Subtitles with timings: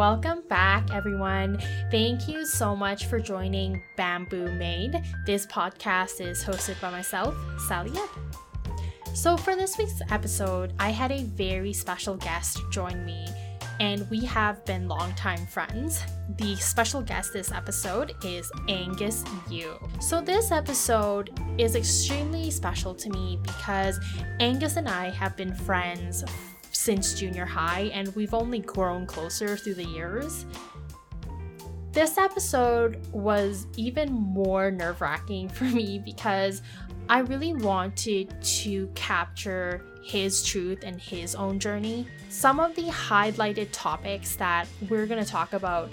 [0.00, 1.58] Welcome back, everyone.
[1.90, 4.98] Thank you so much for joining Bamboo Made.
[5.26, 7.34] This podcast is hosted by myself,
[7.68, 8.08] Sally Yip.
[9.12, 13.26] So, for this week's episode, I had a very special guest join me,
[13.78, 16.02] and we have been longtime friends.
[16.38, 19.78] The special guest this episode is Angus Yu.
[20.00, 24.00] So, this episode is extremely special to me because
[24.40, 26.24] Angus and I have been friends
[26.80, 30.46] since junior high, and we've only grown closer through the years.
[31.92, 36.62] This episode was even more nerve wracking for me because
[37.10, 42.06] I really wanted to capture his truth and his own journey.
[42.30, 45.90] Some of the highlighted topics that we're going to talk about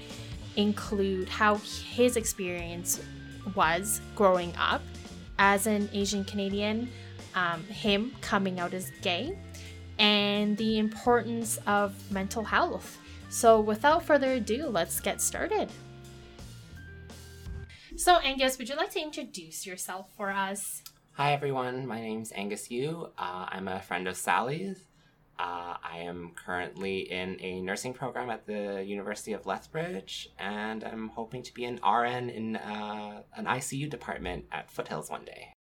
[0.56, 1.56] include how
[1.92, 3.04] his experience
[3.56, 4.82] was growing up
[5.38, 6.90] as an Asian Canadian,
[7.36, 9.38] um, him coming out as gay,
[10.00, 12.98] and the importance of mental health.
[13.30, 15.70] So, without further ado, let's get started.
[17.96, 20.84] So, Angus, would you like to introduce yourself for us?
[21.14, 21.88] Hi, everyone.
[21.88, 23.10] My name's Angus Yu.
[23.18, 24.88] Uh, I'm a friend of Sally's.
[25.40, 31.10] Uh, I am currently in a nursing program at the University of Lethbridge, and I'm
[31.10, 35.54] hoping to be an RN in uh, an ICU department at Foothills one day.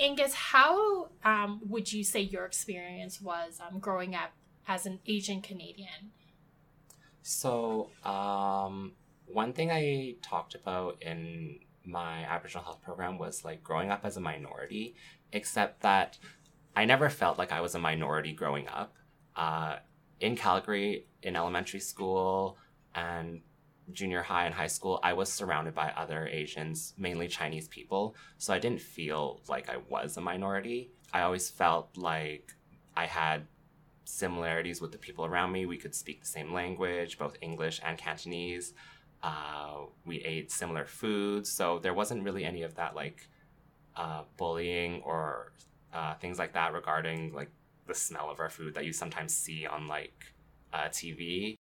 [0.00, 4.32] Angus, how um, would you say your experience was um, growing up
[4.66, 6.10] as an Asian Canadian?
[7.22, 8.92] So, um,
[9.26, 14.16] one thing I talked about in my Aboriginal health program was like growing up as
[14.16, 14.96] a minority,
[15.32, 16.18] except that
[16.74, 18.94] I never felt like I was a minority growing up.
[19.36, 19.76] Uh,
[20.20, 22.56] in Calgary, in elementary school,
[22.94, 23.42] and
[23.92, 28.14] junior high and high school, I was surrounded by other Asians, mainly Chinese people.
[28.38, 30.90] So I didn't feel like I was a minority.
[31.12, 32.52] I always felt like
[32.96, 33.46] I had
[34.04, 35.66] similarities with the people around me.
[35.66, 38.74] We could speak the same language, both English and Cantonese.
[39.22, 41.50] Uh, we ate similar foods.
[41.50, 43.28] So there wasn't really any of that like
[43.96, 45.52] uh, bullying or
[45.92, 47.50] uh, things like that regarding like
[47.86, 50.32] the smell of our food that you sometimes see on like
[50.72, 51.56] uh, TV.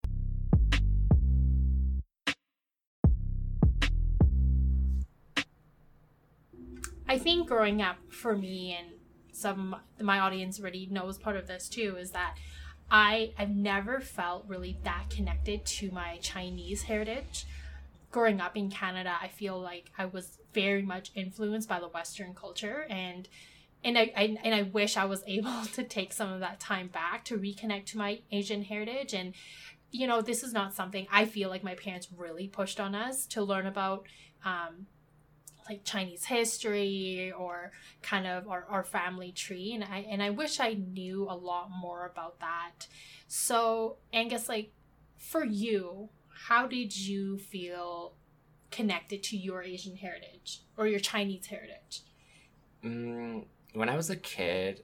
[7.10, 8.92] I think growing up for me and
[9.32, 12.36] some my audience already knows part of this too is that
[12.88, 17.46] I I've never felt really that connected to my Chinese heritage.
[18.12, 22.32] Growing up in Canada, I feel like I was very much influenced by the Western
[22.32, 23.28] culture and
[23.82, 26.86] and I, I and I wish I was able to take some of that time
[26.86, 29.34] back to reconnect to my Asian heritage and
[29.90, 33.26] you know this is not something I feel like my parents really pushed on us
[33.34, 34.06] to learn about
[34.44, 34.86] um,
[35.70, 37.70] like Chinese history or
[38.02, 41.70] kind of our, our family tree and I and I wish I knew a lot
[41.70, 42.88] more about that.
[43.28, 44.72] So Angus like
[45.16, 46.08] for you,
[46.46, 48.14] how did you feel
[48.72, 52.02] connected to your Asian heritage or your Chinese heritage?
[52.84, 53.44] Mm,
[53.74, 54.82] when I was a kid,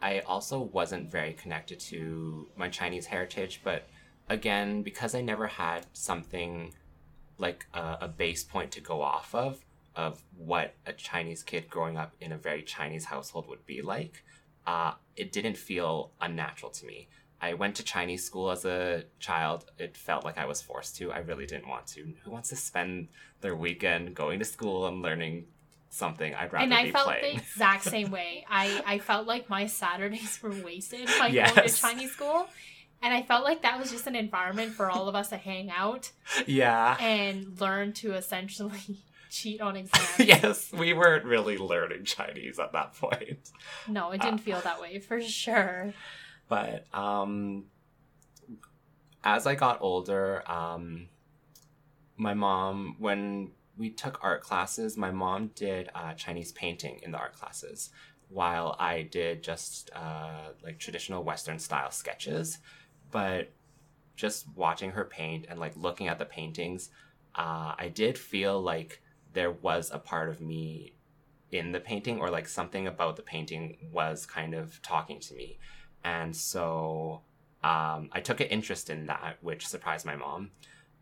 [0.00, 3.86] I also wasn't very connected to my Chinese heritage, but
[4.28, 6.72] again, because I never had something
[7.38, 9.65] like a, a base point to go off of,
[9.96, 14.22] of what a Chinese kid growing up in a very Chinese household would be like,
[14.66, 17.08] uh, it didn't feel unnatural to me.
[17.40, 19.66] I went to Chinese school as a child.
[19.78, 21.12] It felt like I was forced to.
[21.12, 22.14] I really didn't want to.
[22.24, 23.08] Who wants to spend
[23.40, 25.46] their weekend going to school and learning
[25.90, 26.34] something?
[26.34, 26.86] I'd rather be playing?
[26.86, 27.36] and I felt playing.
[27.36, 28.44] the exact same way.
[28.48, 32.48] I, I felt like my Saturdays were wasted by going to Chinese school.
[33.02, 35.70] And I felt like that was just an environment for all of us to hang
[35.70, 36.10] out
[36.46, 36.96] yeah.
[36.98, 40.18] and learn to essentially cheat on exams.
[40.18, 43.50] yes, we weren't really learning Chinese at that point.
[43.88, 45.92] No, it didn't feel that way for sure.
[46.48, 47.64] But um,
[49.24, 51.08] as I got older, um,
[52.16, 57.18] my mom, when we took art classes, my mom did uh, Chinese painting in the
[57.18, 57.90] art classes,
[58.28, 62.58] while I did just uh, like traditional Western style sketches.
[63.10, 63.52] But
[64.16, 66.90] just watching her paint and like looking at the paintings,
[67.34, 69.02] uh, I did feel like
[69.36, 70.94] there was a part of me
[71.52, 75.58] in the painting, or like something about the painting was kind of talking to me.
[76.02, 77.20] And so
[77.62, 80.50] um, I took an interest in that, which surprised my mom.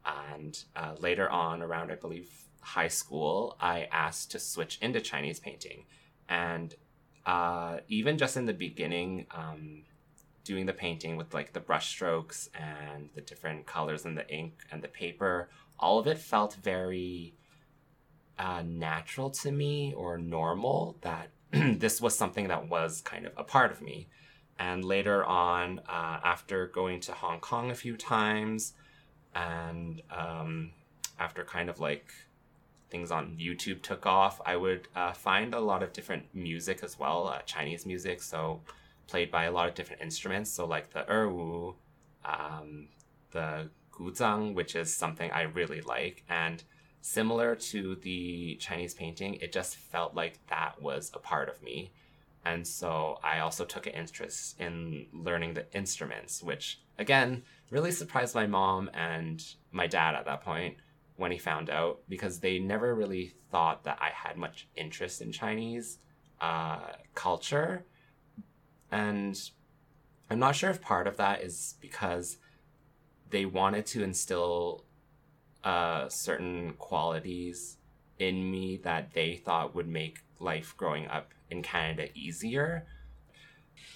[0.04, 2.28] And uh, later on, around I believe
[2.60, 5.84] high school, I asked to switch into Chinese painting.
[6.28, 6.74] And
[7.24, 9.84] uh, even just in the beginning, um,
[10.42, 14.54] doing the painting with like the brush strokes and the different colors in the ink
[14.72, 15.48] and the paper,
[15.78, 17.34] all of it felt very
[18.38, 23.44] uh, natural to me or normal that this was something that was kind of a
[23.44, 24.08] part of me.
[24.58, 28.74] And later on, uh, after going to Hong Kong a few times,
[29.34, 30.70] and um,
[31.18, 32.12] after kind of like
[32.88, 36.98] things on YouTube took off, I would uh, find a lot of different music as
[36.98, 38.22] well, uh, Chinese music.
[38.22, 38.60] So
[39.06, 40.50] played by a lot of different instruments.
[40.50, 41.74] So like the erhu,
[42.24, 42.88] um,
[43.32, 46.62] the guzheng, which is something I really like, and
[47.04, 51.92] similar to the Chinese painting, it just felt like that was a part of me.
[52.46, 58.34] And so I also took an interest in learning the instruments, which again really surprised
[58.34, 60.78] my mom and my dad at that point
[61.16, 65.30] when he found out because they never really thought that I had much interest in
[65.30, 65.98] Chinese
[66.40, 67.84] uh, culture.
[68.90, 69.38] And
[70.30, 72.38] I'm not sure if part of that is because
[73.28, 74.86] they wanted to instill
[75.64, 77.78] uh, certain qualities
[78.18, 82.86] in me that they thought would make life growing up in Canada easier.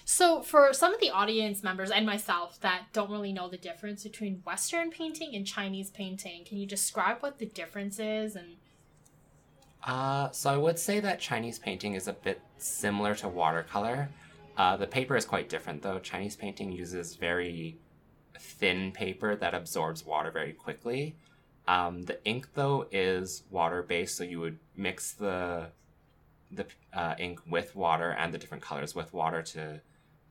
[0.03, 4.03] So, for some of the audience members and myself that don't really know the difference
[4.03, 8.57] between Western painting and Chinese painting, can you describe what the difference is and
[9.83, 14.09] uh, so I would say that Chinese painting is a bit similar to watercolor.
[14.57, 15.99] Uh, the paper is quite different though.
[15.99, 17.77] Chinese painting uses very
[18.37, 21.15] thin paper that absorbs water very quickly.
[21.69, 25.67] Um, the ink though is water based, so you would mix the
[26.51, 29.79] the uh, ink with water and the different colors with water to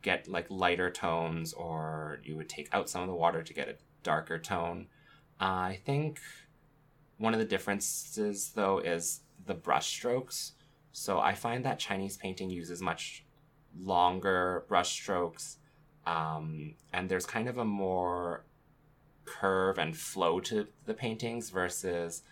[0.03, 3.69] get like lighter tones, or you would take out some of the water to get
[3.69, 4.89] a darker tone.
[5.41, 6.19] Uh, I think
[7.19, 10.55] one of the differences though is the brush strokes.
[10.91, 13.25] So I find that Chinese painting uses much
[13.81, 15.59] longer brush strokes,
[16.05, 18.43] um, and there's kind of a more
[19.41, 22.23] curve and flow to the paintings versus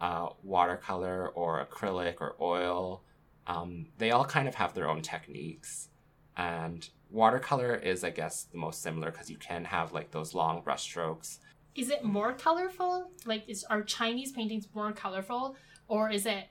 [0.00, 3.02] uh, watercolor or acrylic or oil.
[3.46, 5.88] Um, they all kind of have their own techniques.
[6.36, 10.62] And watercolor is, I guess, the most similar because you can have like those long
[10.62, 11.38] brush strokes.
[11.74, 13.10] is it more colorful?
[13.24, 15.56] Like, is are Chinese paintings more colorful,
[15.88, 16.44] or is it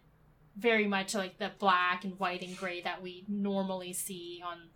[0.57, 4.69] very much like the black and white and gray that we normally see on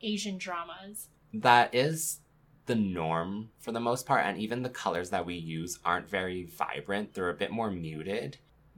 [0.00, 1.08] Asian dramas?
[1.32, 2.20] That is
[2.70, 6.44] the norm for the most part, and even the colors that we use aren't very
[6.44, 7.12] vibrant.
[7.12, 8.36] They're a bit more muted.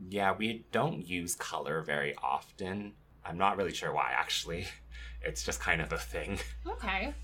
[0.09, 2.95] Yeah, we don't use color very often.
[3.23, 4.67] I'm not really sure why, actually.
[5.25, 6.41] It's just kind of a thing.
[6.67, 7.15] Okay.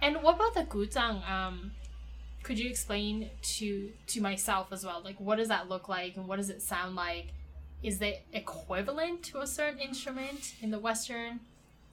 [0.00, 1.28] And what about the guzheng?
[1.28, 1.72] Um,
[2.44, 5.00] could you explain to to myself as well?
[5.02, 7.28] Like, what does that look like, and what does it sound like?
[7.82, 11.40] Is it equivalent to a certain instrument in the Western?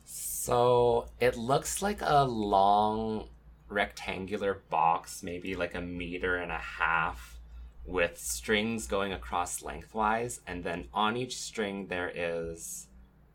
[0.06, 3.30] So it looks like a long
[3.69, 7.39] rectangular box, maybe like a meter and a half,
[7.86, 12.88] with strings going across lengthwise, and then on each string there is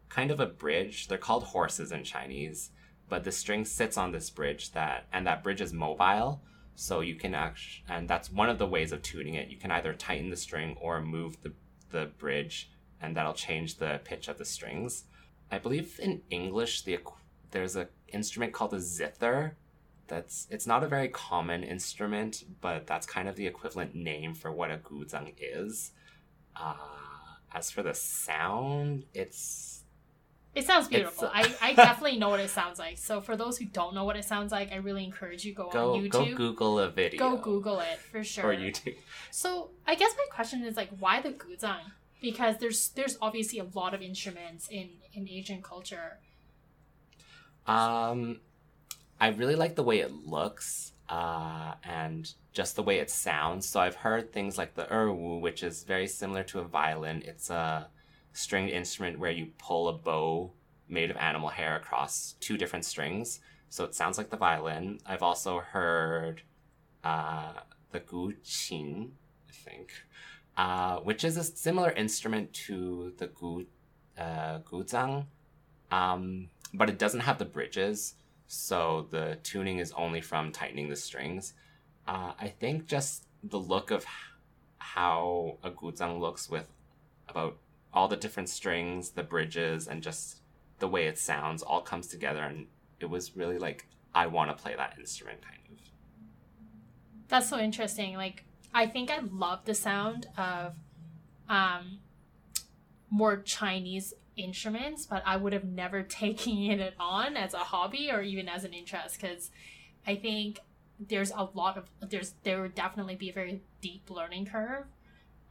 [0.08, 1.08] kind of a bridge.
[1.08, 2.70] They're called horses in Chinese,
[3.08, 6.42] but the string sits on this bridge that, and that bridge is mobile.
[6.76, 9.48] So you can actually, and that's one of the ways of tuning it.
[9.48, 11.52] You can either tighten the string or move the
[11.90, 12.70] the bridge,
[13.00, 15.04] and that'll change the pitch of the strings.
[15.50, 16.98] I believe in English the
[17.52, 19.56] there's a instrument called a zither.
[20.06, 24.52] That's it's not a very common instrument, but that's kind of the equivalent name for
[24.52, 25.92] what a guzheng is.
[26.56, 26.74] Uh,
[27.52, 29.82] as for the sound, it's
[30.54, 31.30] It sounds beautiful.
[31.32, 32.98] I, I definitely know what it sounds like.
[32.98, 35.70] So for those who don't know what it sounds like, I really encourage you go,
[35.70, 36.10] go on YouTube.
[36.10, 37.18] go Google a video.
[37.18, 38.50] Go Google it for sure.
[38.50, 38.96] or YouTube.
[39.30, 41.92] So I guess my question is like, why the guzheng?
[42.20, 46.18] Because there's there's obviously a lot of instruments in in Asian culture.
[47.66, 48.40] Um,
[49.24, 53.66] I really like the way it looks, uh, and just the way it sounds.
[53.66, 57.22] So I've heard things like the erhu, which is very similar to a violin.
[57.24, 57.88] It's a
[58.34, 60.52] stringed instrument where you pull a bow
[60.90, 63.40] made of animal hair across two different strings.
[63.70, 64.98] So it sounds like the violin.
[65.06, 66.42] I've also heard
[67.02, 67.54] uh,
[67.92, 69.08] the guqin,
[69.48, 69.90] I think,
[70.58, 73.64] uh, which is a similar instrument to the gu
[74.18, 75.24] uh, guzheng,
[75.90, 78.16] um, but it doesn't have the bridges.
[78.54, 81.54] So the tuning is only from tightening the strings.
[82.06, 84.06] Uh, I think just the look of
[84.78, 86.68] how a guzheng looks with
[87.28, 87.58] about
[87.92, 90.40] all the different strings, the bridges, and just
[90.78, 92.66] the way it sounds all comes together, and
[93.00, 95.78] it was really like I want to play that instrument, kind of.
[97.28, 98.16] That's so interesting.
[98.16, 100.74] Like I think I love the sound of
[101.48, 101.98] um
[103.10, 108.22] more Chinese instruments, but I would have never taken it on as a hobby or
[108.22, 109.50] even as an interest because
[110.06, 110.60] I think
[111.00, 114.86] there's a lot of there's there would definitely be a very deep learning curve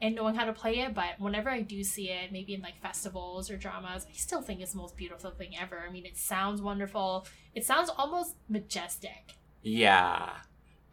[0.02, 0.94] and knowing how to play it.
[0.94, 4.62] But whenever I do see it, maybe in like festivals or dramas, I still think
[4.62, 5.84] it's the most beautiful thing ever.
[5.88, 7.26] I mean, it sounds wonderful.
[7.56, 9.36] It sounds almost majestic.
[9.62, 10.32] Yeah.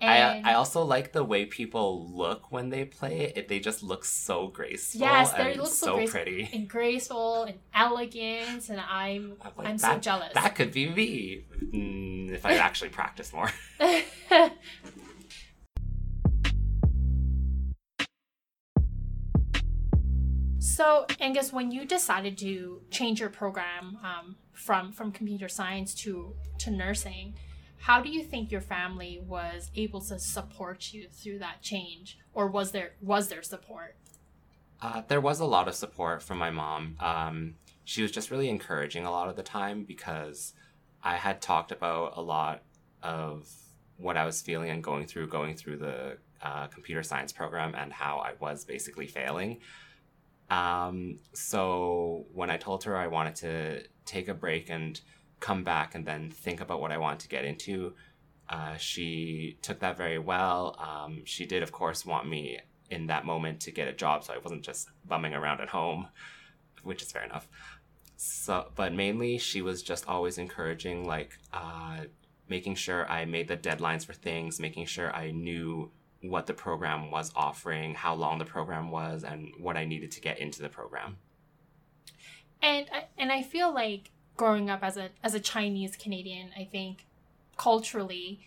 [0.01, 3.49] And I, I also like the way people look when they play it.
[3.49, 5.01] They just look so graceful.
[5.01, 6.23] Yes, they look so so graceful.
[6.23, 6.49] pretty.
[6.55, 10.33] and graceful and elegant, and I'm I'm, like, I'm so jealous.
[10.33, 13.51] That could be me mm, if I actually practice more.
[20.59, 26.35] so, Angus, when you decided to change your program um, from from computer science to
[26.61, 27.35] to nursing,
[27.81, 32.47] how do you think your family was able to support you through that change, or
[32.47, 33.97] was there was there support?
[34.83, 36.97] Uh, there was a lot of support from my mom.
[37.01, 40.53] Um, she was just really encouraging a lot of the time because
[41.03, 42.63] I had talked about a lot
[43.03, 43.49] of
[43.97, 47.93] what I was feeling and going through, going through the uh, computer science program and
[47.93, 49.59] how I was basically failing.
[50.51, 55.01] Um, so when I told her I wanted to take a break and
[55.41, 57.95] come back and then think about what I wanted to get into,
[58.49, 60.77] uh, she took that very well.
[60.79, 62.59] Um, she did, of course, want me
[62.91, 66.09] in that moment to get a job, so I wasn't just bumming around at home,
[66.83, 67.49] which is fair enough.
[68.17, 72.01] So, but mainly she was just always encouraging, like uh,
[72.49, 75.91] making sure I made the deadlines for things, making sure I knew
[76.23, 80.21] what the program was offering, how long the program was, and what I needed to
[80.21, 81.17] get into the program.
[82.61, 86.65] And I, and I feel like growing up as a as a Chinese Canadian, I
[86.65, 87.07] think
[87.57, 88.41] culturally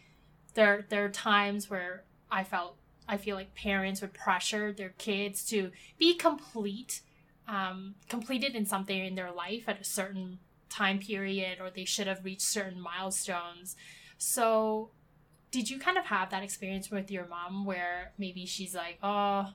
[0.53, 5.45] there there are times where I felt I feel like parents would pressure their kids
[5.49, 7.01] to be complete,
[7.47, 12.07] um, completed in something in their life at a certain time period, or they should
[12.07, 13.75] have reached certain milestones.
[14.17, 14.89] So,
[15.51, 19.53] did you kind of have that experience with your mom where maybe she's like, oh,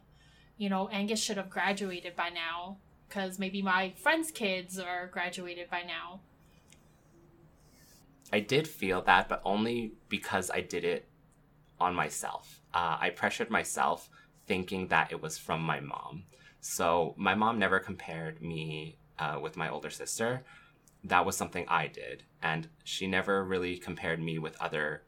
[0.58, 2.76] you know, Angus should have graduated by now
[3.08, 6.20] because maybe my friends' kids are graduated by now.
[8.32, 11.08] I did feel that, but only because I did it
[11.80, 12.60] on myself.
[12.74, 14.10] Uh, I pressured myself
[14.46, 16.24] thinking that it was from my mom.
[16.60, 20.44] So my mom never compared me uh, with my older sister.
[21.04, 22.24] That was something I did.
[22.42, 25.04] And she never really compared me with other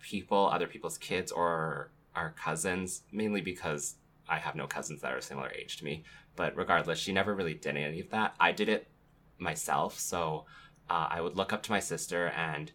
[0.00, 3.96] people, other people's kids, or our cousins, mainly because
[4.28, 6.04] I have no cousins that are similar age to me.
[6.40, 8.34] But regardless, she never really did any of that.
[8.40, 8.88] I did it
[9.36, 9.98] myself.
[9.98, 10.46] So
[10.88, 12.72] uh, I would look up to my sister and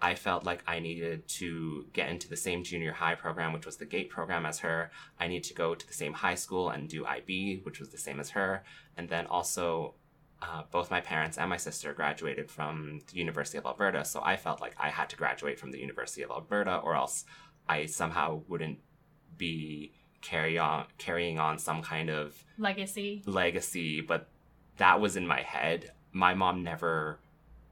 [0.00, 3.76] I felt like I needed to get into the same junior high program, which was
[3.76, 4.92] the GATE program as her.
[5.18, 7.98] I need to go to the same high school and do IB, which was the
[7.98, 8.62] same as her.
[8.96, 9.94] And then also,
[10.40, 14.04] uh, both my parents and my sister graduated from the University of Alberta.
[14.04, 17.24] So I felt like I had to graduate from the University of Alberta or else
[17.68, 18.78] I somehow wouldn't
[19.36, 23.22] be carry on carrying on some kind of Legacy.
[23.26, 24.28] legacy, but
[24.78, 25.92] that was in my head.
[26.12, 27.18] My mom never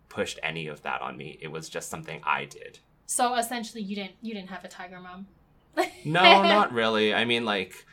[0.08, 1.38] pushed any of that on me.
[1.40, 2.78] It was just something I did.
[3.06, 5.26] So essentially, you didn't you didn't have a tiger mom.
[6.04, 7.12] No, not really.
[7.12, 7.84] I mean, like,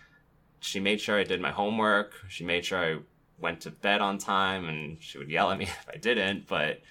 [0.60, 2.14] she made sure I did my homework.
[2.30, 2.98] She made sure I
[3.40, 6.48] went to bed on time, and she would yell at me if I didn't.
[6.48, 6.82] But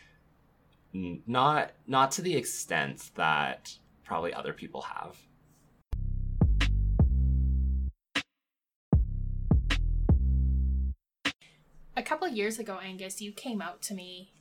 [0.93, 5.17] not not to the extent that probably other people have.
[11.97, 14.33] A couple of years ago, Angus, you came out to me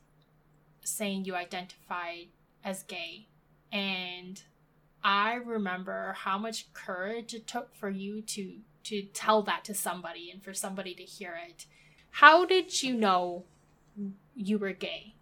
[0.83, 2.27] saying you identified
[2.63, 3.27] as gay,
[3.71, 4.41] and
[5.03, 10.31] I remember how much courage it took for you to to tell that to somebody
[10.31, 11.65] and for somebody to hear it.
[12.09, 13.43] How did you know
[14.35, 15.13] you were gay?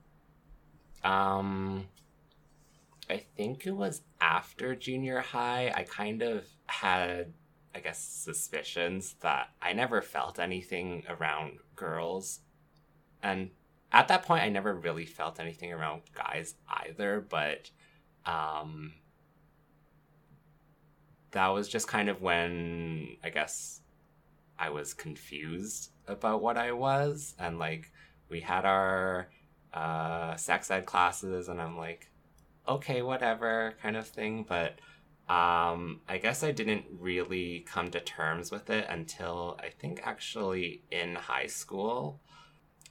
[1.03, 1.87] Um,
[3.09, 5.73] I think it was after junior high.
[5.75, 7.33] I kind of had,
[7.73, 12.39] I guess, suspicions that I never felt anything around girls.
[13.21, 13.51] And
[13.91, 17.69] at that point, I never really felt anything around guys either, but,
[18.25, 18.93] um,
[21.31, 23.81] that was just kind of when I guess
[24.57, 27.35] I was confused about what I was.
[27.37, 27.91] And like,
[28.29, 29.29] we had our
[29.73, 32.09] uh, sex ed classes, and I'm like,
[32.67, 34.45] okay, whatever kind of thing.
[34.47, 34.79] But
[35.29, 40.81] um, I guess I didn't really come to terms with it until I think actually
[40.89, 42.19] in high school.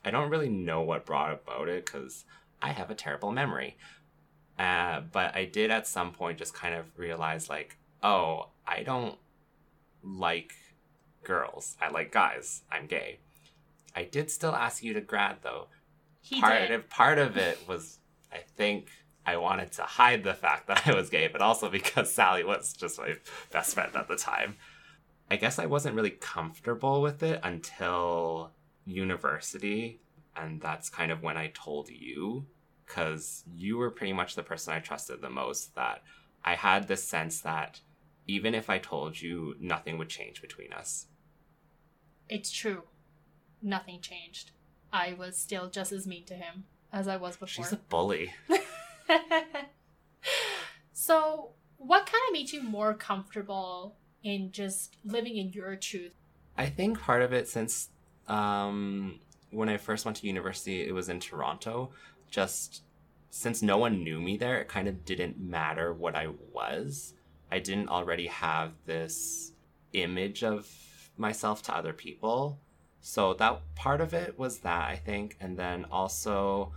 [0.04, 2.24] I don't really know what brought about it because
[2.62, 3.76] I have a terrible memory.
[4.56, 9.18] Uh, but I did at some point just kind of realize, like, oh, I don't
[10.02, 10.54] like
[11.24, 11.76] girls.
[11.80, 12.62] I like guys.
[12.70, 13.18] I'm gay.
[13.94, 15.66] I did still ask you to grad though.
[16.20, 16.70] He part did.
[16.72, 17.98] of part of it was
[18.32, 18.90] I think
[19.28, 22.72] I wanted to hide the fact that I was gay, but also because Sally was
[22.72, 23.14] just my
[23.52, 24.56] best friend at the time.
[25.30, 28.52] I guess I wasn't really comfortable with it until
[28.86, 30.00] university,
[30.34, 32.46] and that's kind of when I told you
[32.86, 36.02] because you were pretty much the person I trusted the most that
[36.42, 37.80] I had this sense that
[38.26, 41.06] even if I told you, nothing would change between us.
[42.30, 42.84] It's true.
[43.60, 44.52] Nothing changed.
[44.90, 47.48] I was still just as mean to him as I was before.
[47.48, 48.32] She's a bully.
[50.92, 56.12] so, what kind of made you more comfortable in just living in your truth?
[56.56, 57.88] I think part of it, since
[58.26, 61.90] um, when I first went to university, it was in Toronto.
[62.30, 62.82] Just
[63.30, 67.14] since no one knew me there, it kind of didn't matter what I was.
[67.50, 69.52] I didn't already have this
[69.92, 70.68] image of
[71.16, 72.58] myself to other people.
[73.00, 75.36] So that part of it was that, I think.
[75.40, 76.72] And then also,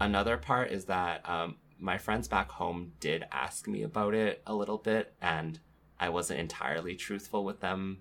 [0.00, 4.54] another part is that um, my friends back home did ask me about it a
[4.54, 5.58] little bit, and
[5.98, 7.98] I wasn't entirely truthful with them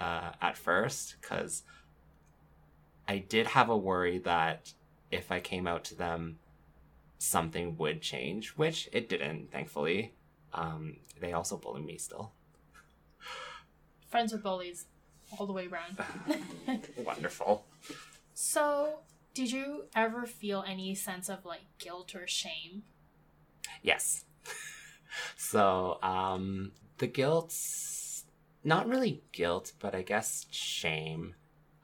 [0.00, 1.62] uh, at first because
[3.06, 4.72] I did have a worry that
[5.10, 6.38] if I came out to them,
[7.18, 10.14] something would change, which it didn't, thankfully.
[10.52, 12.32] Um, they also bully me still.
[14.08, 14.86] Friends with bullies
[15.38, 15.98] all the way around.
[16.98, 17.66] Wonderful.
[18.34, 19.00] So,
[19.34, 22.82] did you ever feel any sense of like guilt or shame?
[23.82, 24.24] Yes.
[25.36, 27.54] so, um, the guilt,
[28.64, 31.34] not really guilt, but I guess shame,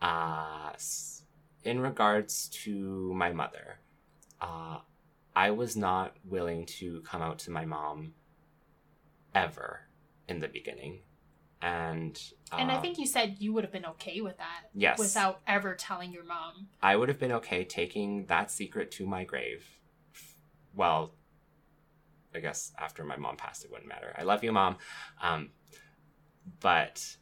[0.00, 0.72] uh,
[1.64, 3.80] in regards to my mother.
[4.40, 4.78] Uh,
[5.34, 8.14] I was not willing to come out to my mom
[9.34, 9.80] ever
[10.28, 11.02] in the beginning.
[11.60, 12.20] And
[12.52, 14.70] uh, and I think you said you would have been okay with that.
[14.74, 14.98] Yes.
[14.98, 16.68] Without ever telling your mom.
[16.80, 19.66] I would have been okay taking that secret to my grave.
[20.74, 21.14] Well,
[22.34, 24.14] I guess after my mom passed, it wouldn't matter.
[24.18, 24.76] I love you, mom.
[25.22, 25.50] Um,
[26.60, 27.16] but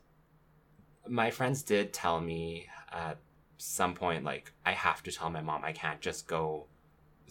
[1.09, 3.19] my friends did tell me at
[3.59, 5.65] some point, like, I have to tell my mom.
[5.65, 6.67] I can't just go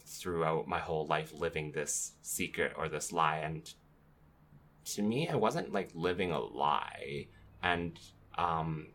[0.06, 3.38] throughout my whole life living this secret or this lie.
[3.38, 3.70] And
[4.86, 7.28] to me, it wasn't like living a lie.
[7.62, 8.00] And
[8.38, 8.88] um,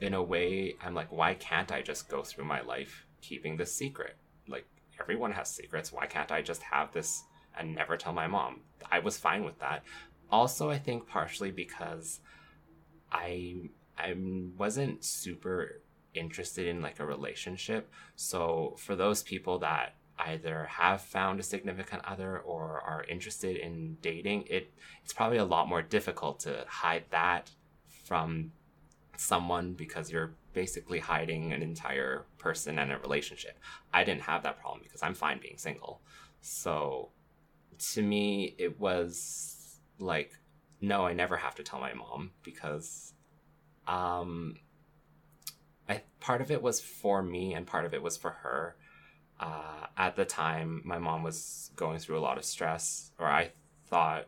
[0.00, 3.74] in a way, I'm like, why can't I just go through my life keeping this
[3.74, 4.16] secret?
[4.48, 4.66] Like,
[5.00, 5.92] everyone has secrets.
[5.92, 7.24] Why can't I just have this
[7.58, 8.60] and never tell my mom?
[8.90, 9.82] I was fine with that.
[10.30, 12.20] Also, I think partially because
[13.12, 14.14] I I
[14.56, 15.80] wasn't super
[16.14, 17.90] interested in like a relationship.
[18.16, 23.96] So for those people that either have found a significant other or are interested in
[24.00, 27.50] dating, it it's probably a lot more difficult to hide that
[28.04, 28.52] from
[29.16, 33.58] someone because you're basically hiding an entire person and a relationship.
[33.92, 36.00] I didn't have that problem because I'm fine being single.
[36.40, 37.10] So
[37.78, 40.32] to me it was like
[40.80, 43.14] no, I never have to tell my mom because
[43.86, 44.56] um
[45.88, 48.76] I part of it was for me and part of it was for her
[49.40, 53.50] uh, at the time, my mom was going through a lot of stress, or I
[53.88, 54.26] thought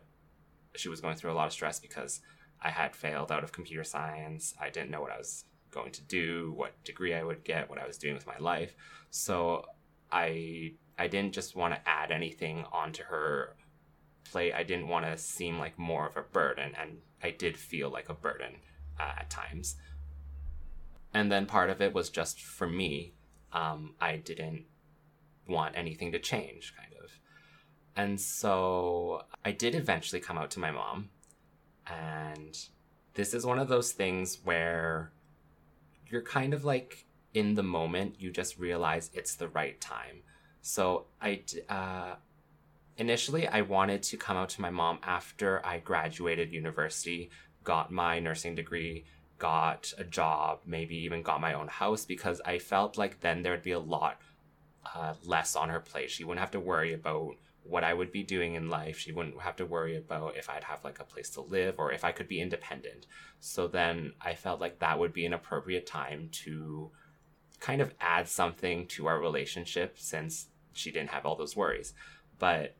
[0.75, 2.21] she was going through a lot of stress because
[2.61, 4.53] I had failed out of computer science.
[4.59, 7.79] I didn't know what I was going to do, what degree I would get, what
[7.79, 8.75] I was doing with my life.
[9.09, 9.65] So
[10.11, 13.55] I I didn't just want to add anything onto her
[14.31, 14.53] plate.
[14.53, 18.09] I didn't want to seem like more of a burden, and I did feel like
[18.09, 18.55] a burden
[18.99, 19.75] uh, at times.
[21.13, 23.13] And then part of it was just for me.
[23.53, 24.65] Um, I didn't
[25.47, 27.11] want anything to change, kind of.
[27.95, 31.09] And so I did eventually come out to my mom.
[31.87, 32.57] And
[33.13, 35.11] this is one of those things where
[36.07, 40.21] you're kind of like in the moment, you just realize it's the right time.
[40.67, 42.15] So I, uh,
[42.97, 47.29] initially, I wanted to come out to my mom after I graduated university,
[47.63, 49.05] got my nursing degree,
[49.37, 53.63] got a job, maybe even got my own house because I felt like then there'd
[53.63, 54.19] be a lot
[54.93, 56.11] uh, less on her plate.
[56.11, 58.99] She wouldn't have to worry about what I would be doing in life.
[58.99, 61.93] She wouldn't have to worry about if I'd have like a place to live or
[61.93, 63.05] if I could be independent.
[63.39, 66.91] So then I felt like that would be an appropriate time to
[67.61, 71.93] kind of add something to our relationship since she didn't have all those worries.
[72.39, 72.75] But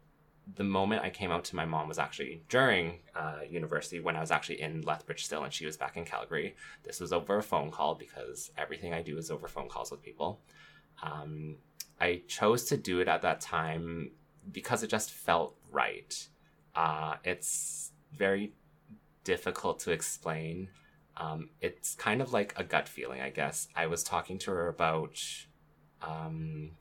[0.55, 4.21] the moment I came out to my mom was actually during uh, university when I
[4.21, 6.55] was actually in Lethbridge still and she was back in Calgary.
[6.83, 10.01] This was over a phone call because everything I do is over phone calls with
[10.01, 10.39] people.
[11.03, 11.57] Um,
[11.99, 14.11] I chose to do it at that time
[14.51, 16.27] because it just felt right.
[16.75, 18.53] Uh, it's very
[19.23, 20.69] difficult to explain.
[21.17, 23.67] Um, it's kind of like a gut feeling, I guess.
[23.75, 25.19] I was talking to her about
[26.01, 26.71] um,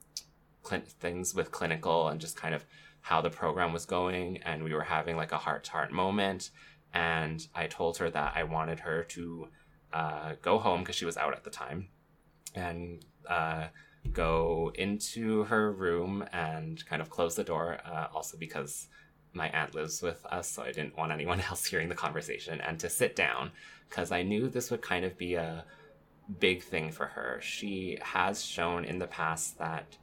[0.67, 2.65] cl- things with clinical and just kind of
[3.01, 6.51] how the program was going, and we were having like a heart to heart moment.
[6.93, 9.49] And I told her that I wanted her to
[9.93, 11.89] uh, go home because she was out at the time
[12.55, 13.67] and uh,
[14.13, 17.79] go into her room and kind of close the door.
[17.85, 18.89] Uh, also because
[19.33, 22.79] my aunt lives with us, so I didn't want anyone else hearing the conversation, and
[22.81, 23.53] to sit down
[23.89, 25.65] because I knew this would kind of be a
[26.41, 27.39] big thing for her.
[27.41, 29.97] She has shown in the past that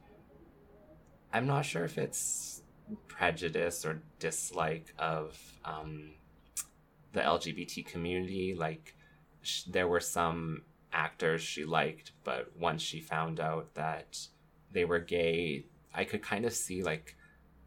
[1.34, 2.62] I'm not sure if it's
[3.08, 6.12] prejudice or dislike of um,
[7.12, 8.54] the LGBT community.
[8.56, 8.94] Like,
[9.42, 14.28] sh- there were some actors she liked, but once she found out that
[14.70, 17.16] they were gay, I could kind of see like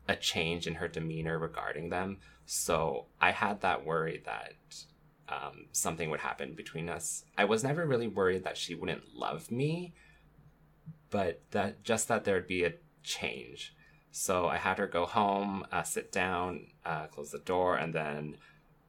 [0.08, 2.20] a change in her demeanor regarding them.
[2.46, 4.54] So I had that worry that
[5.28, 7.26] um, something would happen between us.
[7.38, 9.94] I was never really worried that she wouldn't love me,
[11.10, 12.74] but that just that there'd be a
[13.08, 13.74] change.
[14.12, 18.38] So I had her go home, uh, sit down, uh, close the door, and then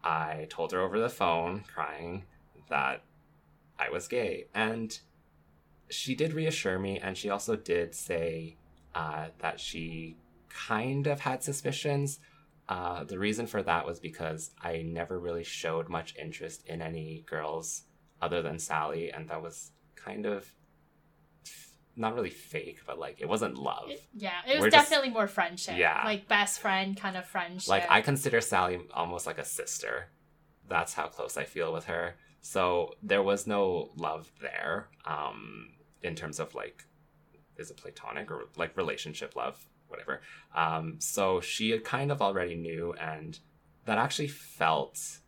[0.02, 2.24] I told her over the phone, crying,
[2.68, 3.02] that
[3.78, 4.46] I was gay.
[4.54, 4.98] And
[5.90, 8.56] she did reassure me, and she also did say
[8.94, 10.16] uh, that she
[10.48, 12.20] kind of had suspicions.
[12.68, 17.24] Uh, the reason for that was because I never really showed much interest in any
[17.26, 17.84] girls
[18.20, 20.52] other than Sally, and that was kind of
[21.98, 23.90] not really fake, but like it wasn't love.
[23.90, 25.76] It- yeah, it was We're just- definitely more friendship.
[25.76, 26.02] Yeah.
[26.04, 27.68] Like best friend kind of friendship.
[27.68, 30.08] Like I consider Sally almost like a sister.
[30.68, 32.14] That's how close I feel with her.
[32.40, 35.70] So there was no love there, um,
[36.02, 36.84] in terms of like,
[37.56, 40.20] is it platonic or like relationship love, whatever.
[40.54, 43.38] Um, so she had kind of already knew, and
[43.86, 45.18] that actually felt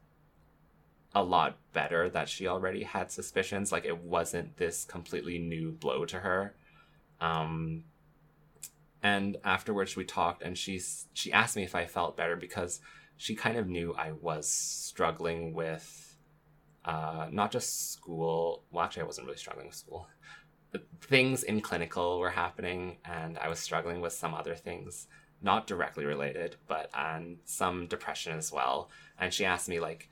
[1.15, 3.73] a lot better that she already had suspicions.
[3.73, 6.55] Like it wasn't this completely new blow to her.
[7.21, 7.85] Um,
[9.03, 12.81] and afterwards we talked, and she's she asked me if I felt better because
[13.17, 16.17] she kind of knew I was struggling with
[16.85, 18.65] uh, not just school.
[18.71, 20.07] Well, actually, I wasn't really struggling with school.
[20.73, 25.09] But things in clinical were happening, and I was struggling with some other things,
[25.43, 28.91] not directly related, but and some depression as well.
[29.19, 30.09] And she asked me like,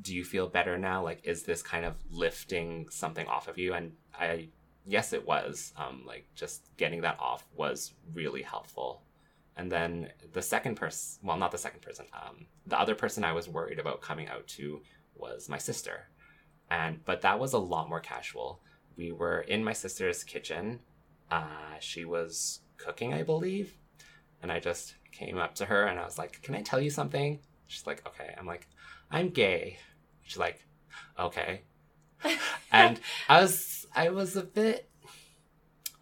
[0.00, 1.02] "Do you feel better now?
[1.02, 4.48] Like, is this kind of lifting something off of you?" And I,
[4.86, 5.72] yes, it was.
[5.76, 9.02] Um, like just getting that off was really helpful.
[9.56, 13.32] And then the second person, well, not the second person, um, the other person I
[13.32, 14.80] was worried about coming out to
[15.14, 16.08] was my sister.
[16.70, 18.60] And, but that was a lot more casual.
[18.96, 20.80] We were in my sister's kitchen.
[21.30, 23.76] Uh, she was cooking, I believe.
[24.42, 26.90] And I just came up to her and I was like, Can I tell you
[26.90, 27.38] something?
[27.66, 28.34] She's like, Okay.
[28.38, 28.66] I'm like,
[29.10, 29.78] I'm gay.
[30.22, 30.64] She's like,
[31.18, 31.62] Okay.
[32.72, 34.88] and I was, I was a bit,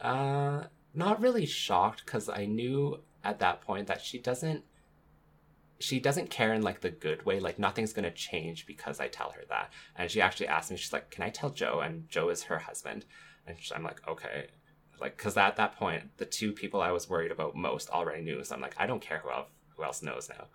[0.00, 4.64] uh, not really shocked because I knew at that point that she doesn't
[5.78, 9.08] she doesn't care in like the good way like nothing's going to change because i
[9.08, 9.72] tell her that.
[9.96, 11.80] And she actually asked me she's like can i tell joe?
[11.80, 13.06] And joe is her husband.
[13.46, 14.48] And sh- i'm like okay.
[15.00, 18.44] Like because at that point the two people i was worried about most already knew
[18.44, 20.46] so i'm like i don't care who else who else knows now.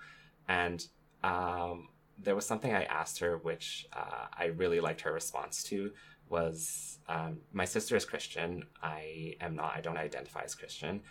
[0.47, 0.85] And
[1.23, 5.91] um there was something i asked her which uh, i really liked her response to
[6.29, 11.01] was um, my sister is christian i am not i don't identify as christian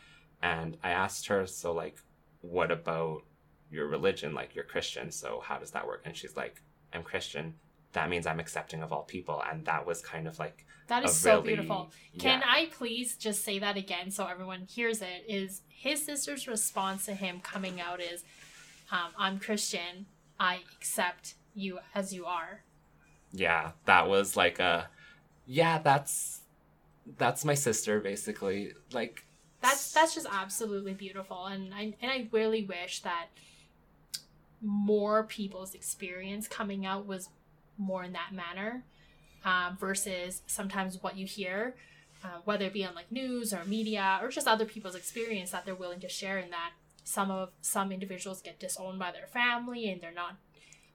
[0.45, 1.97] and I asked her, so like,
[2.43, 3.23] what about
[3.71, 4.35] your religion?
[4.35, 6.03] Like, you're Christian, so how does that work?
[6.05, 6.61] And she's like,
[6.93, 7.55] I'm Christian.
[7.93, 9.43] That means I'm accepting of all people.
[9.51, 11.91] And that was kind of like, that is so beautiful.
[12.19, 12.47] Can yeah.
[12.47, 15.25] I please just say that again so everyone hears it?
[15.27, 18.23] Is his sister's response to him coming out is,
[18.93, 20.05] um, "I'm Christian.
[20.39, 22.65] I accept you as you are."
[23.35, 24.89] yeah, that was like a,
[25.47, 26.41] yeah, that's,
[27.19, 28.73] that's my sister basically.
[28.93, 29.25] Like,
[29.61, 33.29] That's that's just absolutely beautiful, and I and I really wish that
[34.61, 37.29] more people's experience coming out was
[37.79, 38.85] more in that manner,
[39.45, 41.75] um, versus sometimes what you hear,
[42.23, 45.65] uh, whether it be on like news or media or just other people's experience that
[45.65, 46.73] they're willing to share in that
[47.05, 50.37] some of some individuals get disowned by their family and they're not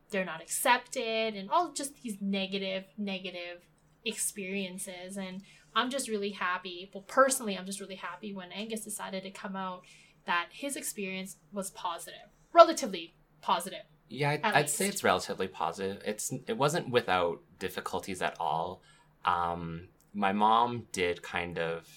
[0.09, 3.62] they're not accepted and all just these negative negative
[4.05, 5.41] experiences and
[5.75, 9.55] i'm just really happy well personally i'm just really happy when angus decided to come
[9.55, 9.81] out
[10.25, 16.01] that his experience was positive relatively positive Yeah, I'd, I'd say it's relatively positive.
[16.05, 18.81] It's it wasn't without difficulties at all.
[19.23, 21.88] Um, my mom did kind of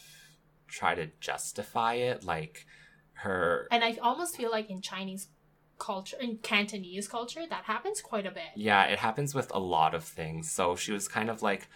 [0.68, 2.66] try to justify it, like
[3.14, 3.66] her.
[3.70, 5.28] and i almost feel like in chinese
[5.78, 9.94] culture in cantonese culture that happens quite a bit Yeah, it happens with a lot
[9.94, 10.50] of things.
[10.50, 11.68] So she was kind of like,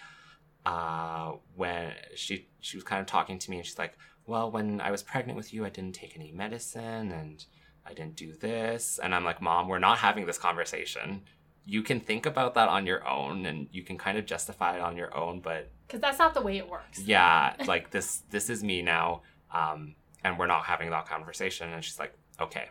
[0.66, 4.80] uh, when she she was kind of talking to me, and she's like, "Well, when
[4.80, 7.44] I was pregnant with you, I didn't take any medicine, and
[7.86, 11.22] I didn't do this." And I'm like, "Mom, we're not having this conversation.
[11.64, 14.80] You can think about that on your own, and you can kind of justify it
[14.80, 18.50] on your own, but because that's not the way it works yeah, like this this
[18.50, 19.22] is me now,
[19.54, 22.70] um, and we're not having that conversation." And she's like, "Okay."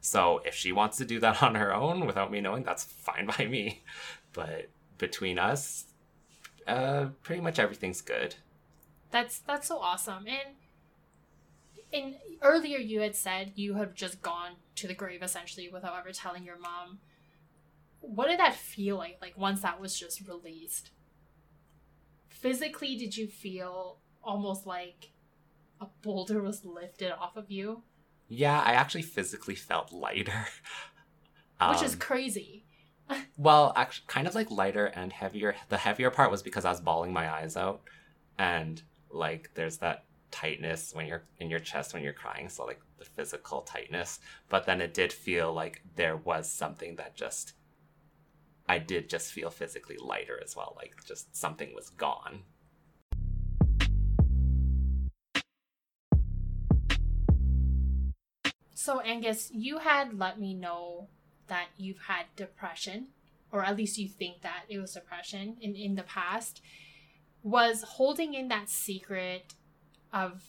[0.00, 3.26] So if she wants to do that on her own without me knowing, that's fine
[3.26, 3.82] by me.
[4.32, 4.68] But
[4.98, 5.86] between us,
[6.66, 8.36] uh, pretty much everything's good.
[9.10, 10.26] That's that's so awesome.
[10.26, 10.56] And
[11.92, 16.12] in earlier you had said you had just gone to the grave essentially without ever
[16.12, 16.98] telling your mom.
[18.00, 19.18] What did that feel like?
[19.22, 20.90] Like once that was just released?
[22.28, 25.12] Physically, did you feel almost like
[25.80, 27.82] a boulder was lifted off of you?
[28.28, 30.46] Yeah, I actually physically felt lighter.
[31.70, 32.63] Which is um, crazy.
[33.36, 35.54] Well, actually, kind of like lighter and heavier.
[35.68, 37.82] The heavier part was because I was bawling my eyes out,
[38.38, 42.48] and like there's that tightness when you're in your chest when you're crying.
[42.48, 47.14] So like the physical tightness, but then it did feel like there was something that
[47.14, 47.54] just.
[48.66, 52.44] I did just feel physically lighter as well, like just something was gone.
[58.84, 61.08] So, Angus, you had let me know
[61.48, 63.08] that you've had depression,
[63.52, 66.60] or at least you think that it was depression in, in the past.
[67.42, 69.54] Was holding in that secret
[70.12, 70.42] of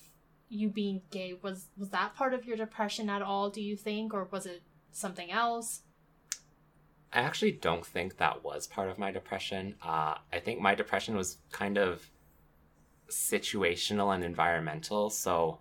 [0.47, 4.13] you being gay was was that part of your depression at all do you think
[4.13, 5.81] or was it something else
[7.12, 11.15] i actually don't think that was part of my depression uh, i think my depression
[11.15, 12.12] was kind of
[13.10, 15.60] situational and environmental so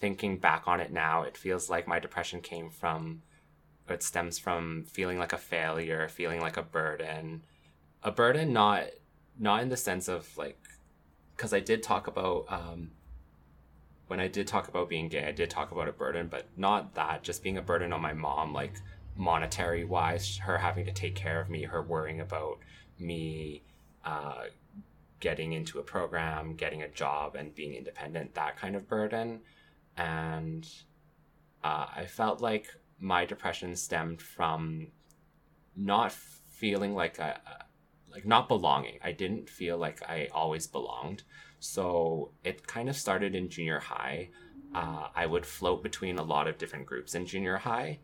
[0.00, 3.22] thinking back on it now, it feels like my depression came from,
[3.90, 7.42] it stems from feeling like a failure, feeling like a burden,
[8.02, 8.84] a burden not
[9.38, 10.58] not in the sense of like,
[11.36, 12.90] because I did talk about um,
[14.08, 16.94] when I did talk about being gay, I did talk about a burden, but not
[16.94, 18.74] that, just being a burden on my mom, like
[19.16, 22.58] monetary wise, her having to take care of me, her worrying about
[22.98, 23.62] me
[24.04, 24.44] uh,
[25.20, 29.40] getting into a program, getting a job, and being independent, that kind of burden.
[29.96, 30.66] And
[31.62, 34.88] uh, I felt like my depression stemmed from
[35.76, 37.38] not feeling like I,
[38.10, 38.98] like not belonging.
[39.02, 41.22] I didn't feel like I always belonged.
[41.60, 44.30] So it kind of started in junior high.
[44.74, 48.00] Uh, I would float between a lot of different groups in junior high,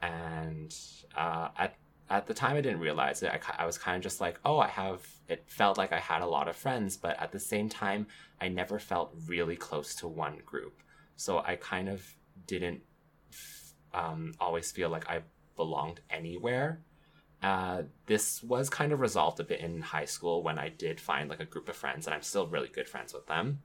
[0.00, 0.74] and
[1.16, 1.76] uh, at
[2.10, 3.30] at the time I didn't realize it.
[3.32, 5.06] I, I was kind of just like, oh, I have.
[5.28, 8.06] It felt like I had a lot of friends, but at the same time,
[8.40, 10.82] I never felt really close to one group.
[11.16, 12.04] So I kind of
[12.46, 12.82] didn't
[13.94, 15.22] um, always feel like I
[15.56, 16.80] belonged anywhere.
[17.42, 21.28] Uh, this was kind of resolved a bit in high school when I did find
[21.28, 23.60] like a group of friends, and I'm still really good friends with them.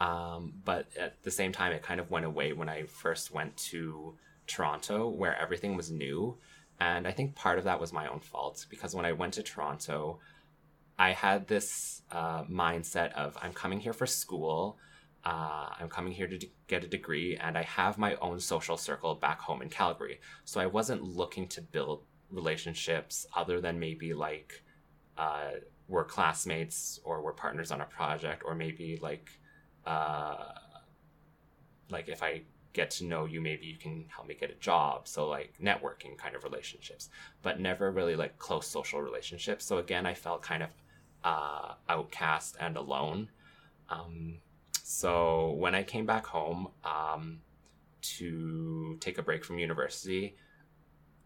[0.00, 3.56] Um, but at the same time, it kind of went away when I first went
[3.68, 6.36] to Toronto, where everything was new.
[6.80, 9.42] And I think part of that was my own fault because when I went to
[9.42, 10.18] Toronto,
[10.98, 14.76] I had this uh, mindset of I'm coming here for school
[15.24, 19.14] uh, I'm coming here to get a degree and I have my own social circle
[19.14, 20.20] back home in Calgary.
[20.44, 24.62] So I wasn't looking to build relationships other than maybe like
[25.16, 25.52] uh,
[25.88, 29.30] we're classmates or we're partners on a project or maybe like
[29.86, 30.52] uh,
[31.90, 32.42] like if I
[32.74, 35.06] get to know you, maybe you can help me get a job.
[35.08, 37.08] So like networking kind of relationships,
[37.40, 39.64] but never really like close social relationships.
[39.64, 40.70] So again, I felt kind of
[41.22, 43.30] uh, outcast and alone.
[43.88, 44.38] Um,
[44.86, 47.40] so when I came back home um,
[48.02, 50.36] to take a break from university,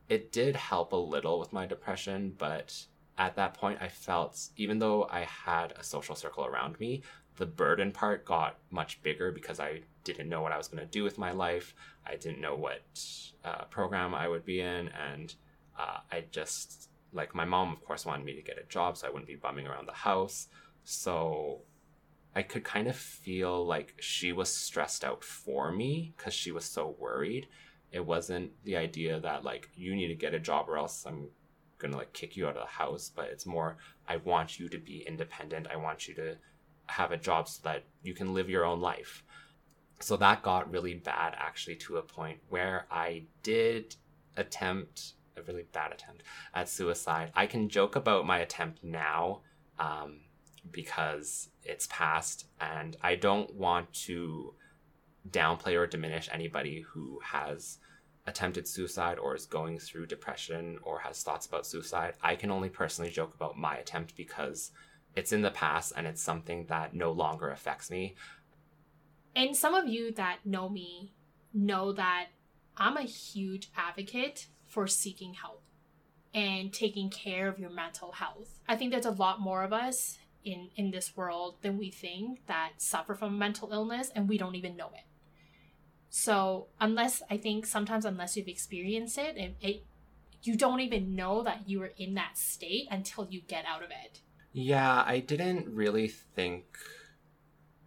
[0.09, 2.87] it did help a little with my depression, but
[3.19, 7.03] at that point, I felt, even though I had a social circle around me,
[7.35, 10.91] the burden part got much bigger because I didn't know what I was going to
[10.91, 11.75] do with my life.
[12.07, 12.81] I didn't know what
[13.45, 14.89] uh, program I would be in.
[14.89, 15.35] And
[15.77, 19.09] uh, I just, like, my mom, of course, wanted me to get a job so
[19.09, 20.47] I wouldn't be bumming around the house.
[20.85, 21.63] So
[22.35, 26.65] I could kind of feel like she was stressed out for me because she was
[26.65, 27.49] so worried.
[27.91, 31.29] It wasn't the idea that like you need to get a job or else I'm
[31.79, 34.79] gonna like kick you out of the house, but it's more I want you to
[34.79, 35.69] be independent.
[35.73, 36.37] I want you to
[36.87, 39.23] have a job so that you can live your own life.
[40.01, 43.97] So that got really bad actually to a point where I did
[44.37, 46.23] attempt a really bad attempt
[46.55, 47.33] at suicide.
[47.35, 49.41] I can joke about my attempt now.
[49.79, 50.21] Um,
[50.73, 54.55] because it's past and I don't want to
[55.31, 57.79] downplay or diminish anybody who has
[58.27, 62.15] attempted suicide or is going through depression or has thoughts about suicide.
[62.23, 64.71] I can only personally joke about my attempt because
[65.17, 68.15] it's in the past and it's something that no longer affects me.
[69.35, 71.15] And some of you that know me
[71.55, 72.29] know that
[72.77, 75.63] I'm a huge advocate for seeking help
[76.35, 78.61] and taking care of your mental health.
[78.69, 82.47] I think there's a lot more of us in in this world than we think
[82.47, 85.05] that suffer from mental illness and we don't even know it
[86.11, 89.85] So unless I think sometimes unless you've experienced it, it, it
[90.43, 93.91] you don't even know that you were in that state until you get out of
[93.91, 94.21] it.
[94.53, 96.65] Yeah, I didn't really think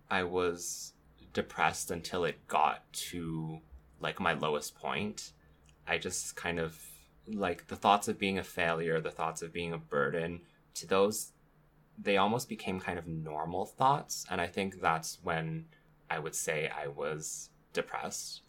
[0.10, 0.94] I was
[1.34, 3.60] depressed until it got to
[4.00, 5.32] like my lowest point.
[5.88, 6.80] I just kind of
[7.28, 10.42] like the thoughts of being a failure, the thoughts of being a burden,
[10.76, 11.32] to those
[12.02, 14.26] they almost became kind of normal thoughts.
[14.30, 15.66] And I think that's when
[16.10, 18.42] I would say I was depressed.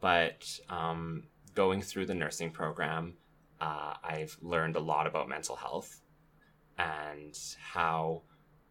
[0.00, 3.14] But um, going through the nursing program,
[3.60, 6.00] uh, I've learned a lot about mental health
[6.78, 7.38] and
[7.72, 8.22] how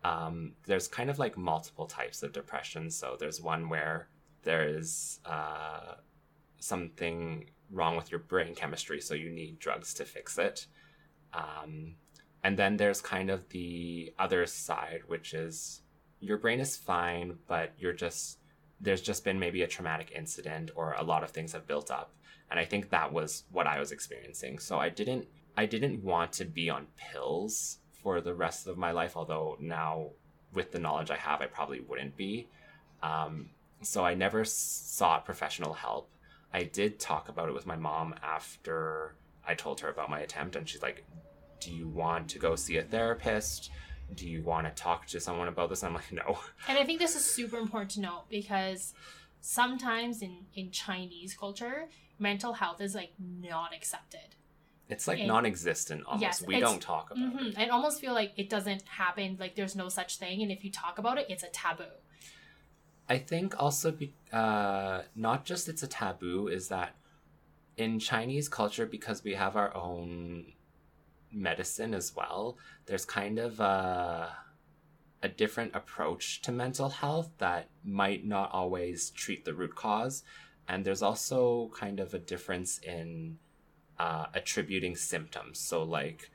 [0.03, 2.89] um, there's kind of like multiple types of depression.
[2.89, 4.09] So there's one where
[4.43, 5.95] there is uh,
[6.59, 10.67] something wrong with your brain chemistry, so you need drugs to fix it.
[11.33, 11.95] Um,
[12.43, 15.81] and then there's kind of the other side, which is
[16.19, 18.39] your brain is fine, but you're just,
[18.81, 22.13] there's just been maybe a traumatic incident or a lot of things have built up.
[22.51, 24.59] And I think that was what I was experiencing.
[24.59, 28.91] So I didn't, I didn't want to be on pills for the rest of my
[28.91, 30.09] life, although now
[30.53, 32.47] with the knowledge I have, I probably wouldn't be.
[33.01, 33.49] Um,
[33.81, 36.09] so I never sought professional help.
[36.53, 39.15] I did talk about it with my mom after
[39.47, 41.03] I told her about my attempt, and she's like,
[41.63, 43.71] Do you want to go see a therapist?
[44.15, 45.83] Do you want to talk to someone about this?
[45.83, 46.39] I'm like, No.
[46.67, 48.93] And I think this is super important to note because
[49.41, 54.35] sometimes in, in Chinese culture, mental health is like not accepted.
[54.89, 56.21] It's like non existent almost.
[56.21, 57.57] Yes, we don't talk about hmm it.
[57.57, 60.41] I almost feel like it doesn't happen, like there's no such thing.
[60.41, 61.83] And if you talk about it, it's a taboo.
[63.09, 66.95] I think also be, uh, not just it's a taboo is that
[67.77, 70.53] in Chinese culture because we have our own
[71.33, 72.57] medicine as well.
[72.85, 74.35] There's kind of a
[75.21, 80.23] a different approach to mental health that might not always treat the root cause,
[80.67, 83.37] and there's also kind of a difference in
[83.97, 85.59] uh, attributing symptoms.
[85.59, 86.29] So like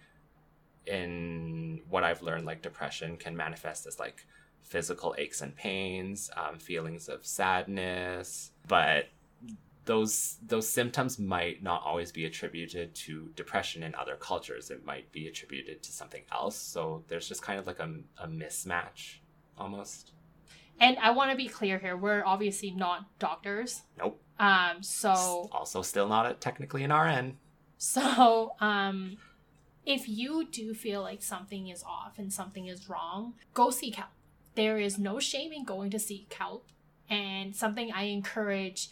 [0.87, 4.27] in what I've learned, like depression can manifest as like
[4.63, 9.09] physical aches and pains, um, feelings of sadness, but
[9.88, 14.70] those those symptoms might not always be attributed to depression in other cultures.
[14.70, 16.57] It might be attributed to something else.
[16.57, 19.20] So there's just kind of like a, a mismatch
[19.57, 20.12] almost.
[20.79, 21.96] And I want to be clear here.
[21.96, 23.83] We're obviously not doctors.
[23.98, 24.20] Nope.
[24.38, 27.38] Um, so Also, still not a, technically an RN.
[27.79, 29.16] So, um,
[29.87, 34.11] if you do feel like something is off and something is wrong, go seek help.
[34.55, 36.66] There is no shame in going to seek help.
[37.09, 38.90] And something I encourage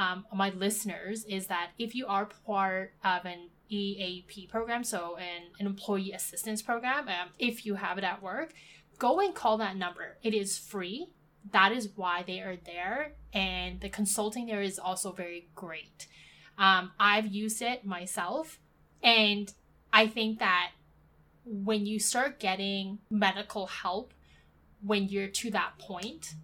[0.00, 5.48] um, my listeners is that if you are part of an EAP program, so an,
[5.58, 8.54] an employee assistance program, um, if you have it at work,
[8.98, 10.16] go and call that number.
[10.22, 11.08] It is free.
[11.52, 13.12] That is why they are there.
[13.34, 16.06] And the consulting there is also very great.
[16.56, 18.58] Um, I've used it myself,
[19.02, 19.52] and
[19.92, 20.70] I think that
[21.44, 24.14] when you start getting medical help
[24.82, 26.34] when you're to that point,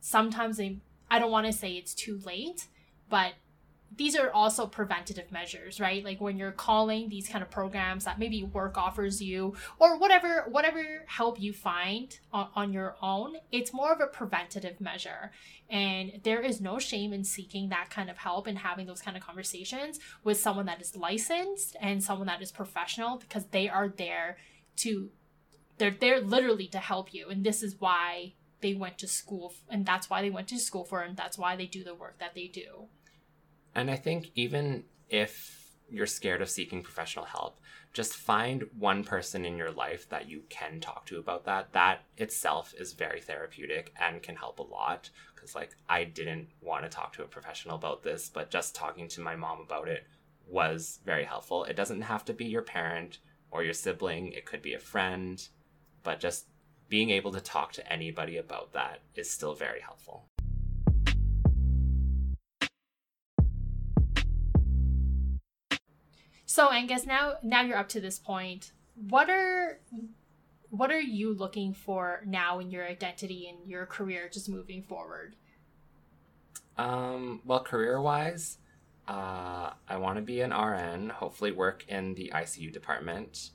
[0.00, 2.66] sometimes they, I don't want to say it's too late,
[3.08, 3.34] but
[3.96, 6.04] these are also preventative measures, right?
[6.04, 10.44] Like when you're calling these kind of programs that maybe work offers you or whatever
[10.50, 15.32] whatever help you find on, on your own, it's more of a preventative measure.
[15.70, 19.16] And there is no shame in seeking that kind of help and having those kind
[19.16, 23.88] of conversations with someone that is licensed and someone that is professional because they are
[23.88, 24.36] there
[24.76, 25.10] to
[25.78, 27.28] they're there literally to help you.
[27.28, 30.84] And this is why they went to school and that's why they went to school
[30.84, 32.86] for and that's why they do the work that they do.
[33.74, 35.58] And I think even if
[35.90, 37.60] you're scared of seeking professional help,
[37.92, 41.72] just find one person in your life that you can talk to about that.
[41.72, 45.10] That itself is very therapeutic and can help a lot.
[45.34, 49.08] Because, like, I didn't want to talk to a professional about this, but just talking
[49.08, 50.06] to my mom about it
[50.46, 51.64] was very helpful.
[51.64, 53.18] It doesn't have to be your parent
[53.50, 55.46] or your sibling, it could be a friend,
[56.02, 56.46] but just
[56.88, 60.28] being able to talk to anybody about that is still very helpful.
[66.46, 68.72] So Angus, now now you're up to this point.
[69.08, 69.80] What are
[70.70, 75.36] what are you looking for now in your identity and your career just moving forward?
[76.76, 78.58] Um, well, career wise,
[79.06, 83.50] uh, I want to be an RN, hopefully work in the ICU department,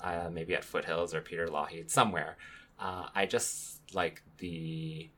[0.00, 2.36] uh, maybe at Foothills or Peter Lougheed, somewhere.
[2.78, 5.10] Uh, I just like the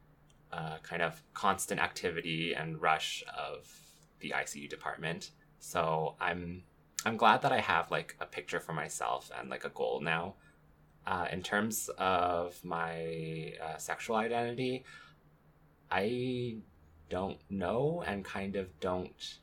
[0.52, 3.68] uh, kind of constant activity and rush of
[4.20, 5.30] the ICU department.
[5.58, 6.62] So I'm
[7.04, 10.34] I'm glad that I have like a picture for myself and like a goal now.
[11.06, 14.84] Uh, in terms of my uh, sexual identity,
[15.90, 16.56] I
[17.08, 19.38] don't know and kind of don't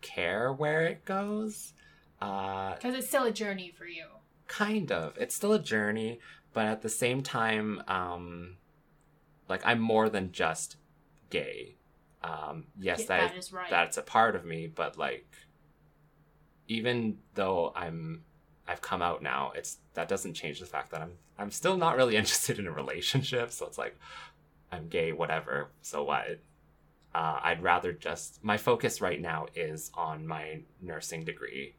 [0.00, 1.74] care where it goes.
[2.18, 4.06] Because uh, it's still a journey for you.
[4.48, 5.16] Kind of.
[5.18, 6.18] It's still a journey,
[6.56, 8.56] but at the same time, um,
[9.46, 10.76] like I'm more than just
[11.28, 11.76] gay.
[12.24, 13.68] Um, yes, yeah, that, that is right.
[13.68, 15.28] That's a part of me, but like,
[16.66, 18.22] even though I'm,
[18.66, 21.94] I've come out now, it's that doesn't change the fact that I'm, I'm still not
[21.94, 23.50] really interested in a relationship.
[23.50, 23.98] So it's like,
[24.72, 25.72] I'm gay, whatever.
[25.82, 26.40] So what?
[27.14, 31.74] Uh, I'd rather just my focus right now is on my nursing degree,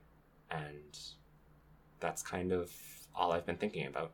[0.51, 0.99] and
[1.99, 2.71] that's kind of
[3.15, 4.11] all I've been thinking about.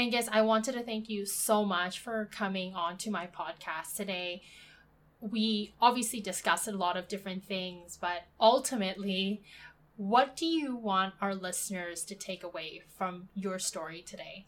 [0.00, 4.40] Angus, I wanted to thank you so much for coming on to my podcast today.
[5.20, 9.42] We obviously discussed a lot of different things, but ultimately,
[9.98, 14.46] what do you want our listeners to take away from your story today?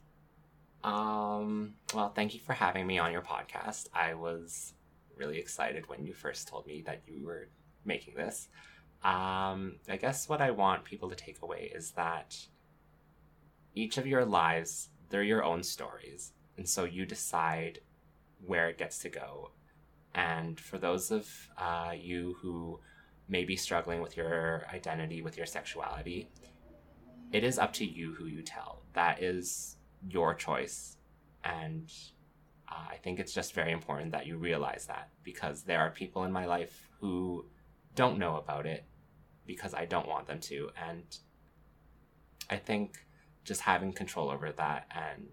[0.83, 3.89] Um, well, thank you for having me on your podcast.
[3.93, 4.73] I was
[5.19, 7.51] really excited when you first told me that you were
[7.85, 8.49] making this.
[9.05, 12.39] Um, I guess what I want people to take away is that
[13.75, 16.33] each of your lives, they're your own stories.
[16.57, 17.81] And so you decide
[18.45, 19.51] where it gets to go.
[20.15, 22.81] And for those of uh, you who
[23.29, 26.29] may be struggling with your identity, with your sexuality,
[27.31, 28.83] it is up to you who you tell.
[28.95, 29.77] That is
[30.09, 30.97] your choice.
[31.45, 31.93] And
[32.71, 36.25] uh, I think it's just very important that you realize that because there are people
[36.25, 37.45] in my life who
[37.95, 38.85] don't know about it
[39.47, 40.71] because I don't want them to.
[40.89, 41.05] And
[42.49, 43.05] I think
[43.45, 45.29] just having control over that and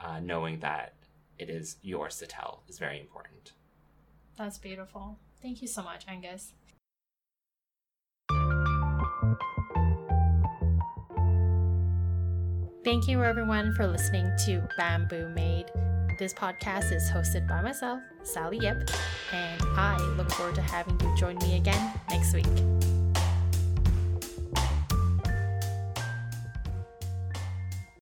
[0.00, 0.94] uh, knowing that
[1.38, 3.52] it is yours to tell is very important.
[4.36, 5.18] That's beautiful.
[5.42, 6.52] Thank you so much, Angus.
[12.84, 15.70] Thank you, everyone, for listening to Bamboo Made.
[16.18, 18.90] This podcast is hosted by myself, Sally Yip,
[19.32, 22.46] and I look forward to having you join me again next week.